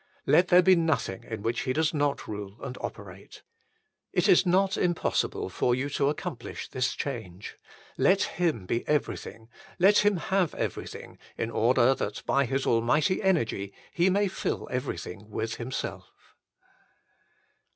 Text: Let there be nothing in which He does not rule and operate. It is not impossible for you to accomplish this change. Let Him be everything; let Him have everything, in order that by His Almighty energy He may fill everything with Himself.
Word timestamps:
Let 0.25 0.47
there 0.47 0.63
be 0.63 0.75
nothing 0.75 1.25
in 1.25 1.43
which 1.43 1.59
He 1.59 1.73
does 1.73 1.93
not 1.93 2.27
rule 2.27 2.57
and 2.63 2.75
operate. 2.81 3.43
It 4.11 4.27
is 4.27 4.47
not 4.47 4.75
impossible 4.75 5.47
for 5.47 5.75
you 5.75 5.91
to 5.91 6.09
accomplish 6.09 6.67
this 6.67 6.93
change. 6.95 7.55
Let 7.99 8.23
Him 8.23 8.65
be 8.65 8.83
everything; 8.87 9.47
let 9.77 9.99
Him 9.99 10.17
have 10.17 10.55
everything, 10.55 11.19
in 11.37 11.51
order 11.51 11.93
that 11.93 12.25
by 12.25 12.45
His 12.45 12.65
Almighty 12.65 13.21
energy 13.21 13.75
He 13.93 14.09
may 14.09 14.27
fill 14.27 14.67
everything 14.71 15.29
with 15.29 15.57
Himself. 15.57 16.11